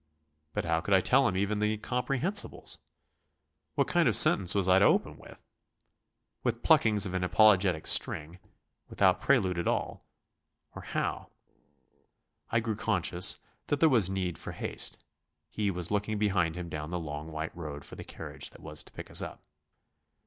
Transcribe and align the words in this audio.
But 0.55 0.65
how 0.65 0.81
could 0.81 0.95
I 0.95 0.99
tell 0.99 1.27
him 1.27 1.37
even 1.37 1.59
the 1.59 1.77
comprehensibles? 1.77 2.79
What 3.75 3.87
kind 3.87 4.07
of 4.09 4.15
sentence 4.15 4.55
was 4.55 4.67
I 4.67 4.79
to 4.79 4.85
open 4.85 5.15
with? 5.15 5.43
With 6.43 6.63
pluckings 6.63 7.05
of 7.05 7.13
an 7.13 7.23
apologetic 7.23 7.85
string, 7.85 8.39
without 8.89 9.21
prelude 9.21 9.59
at 9.59 9.67
all 9.67 10.03
or 10.73 10.81
how? 10.81 11.29
I 12.49 12.59
grew 12.59 12.75
conscious 12.75 13.37
that 13.67 13.79
there 13.79 13.89
was 13.89 14.09
need 14.09 14.39
for 14.39 14.53
haste; 14.53 14.97
he 15.47 15.69
was 15.69 15.91
looking 15.91 16.17
behind 16.17 16.55
him 16.55 16.67
down 16.67 16.89
the 16.89 16.97
long 16.99 17.31
white 17.31 17.55
road 17.55 17.85
for 17.85 17.93
the 17.93 18.03
carriage 18.03 18.49
that 18.49 18.61
was 18.61 18.83
to 18.83 18.93
pick 18.93 19.11
us 19.11 19.21
up. 19.21 19.43